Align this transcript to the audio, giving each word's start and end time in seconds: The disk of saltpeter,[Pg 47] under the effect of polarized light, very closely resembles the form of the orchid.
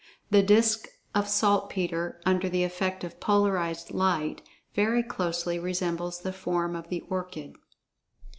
The 0.31 0.41
disk 0.41 0.87
of 1.13 1.27
saltpeter,[Pg 1.27 2.23
47] 2.23 2.23
under 2.25 2.49
the 2.49 2.63
effect 2.63 3.03
of 3.03 3.19
polarized 3.19 3.91
light, 3.91 4.41
very 4.73 5.03
closely 5.03 5.59
resembles 5.59 6.21
the 6.21 6.33
form 6.33 6.75
of 6.75 6.89
the 6.89 7.01
orchid. 7.07 7.53